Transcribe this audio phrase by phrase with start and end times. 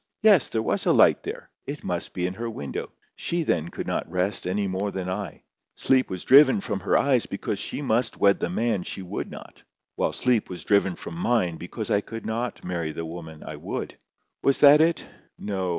[0.23, 1.51] Yes, there was a light there!
[1.67, 2.91] It must be in her window.
[3.15, 5.43] She then could not rest any more than I.
[5.75, 9.61] Sleep was driven from her eyes because she must wed the man she would not;
[9.97, 13.95] while sleep was driven from mine because I could not marry the woman I would.
[14.41, 15.05] Was that it?
[15.37, 15.69] No.